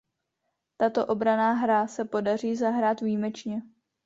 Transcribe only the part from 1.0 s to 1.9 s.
obranná hra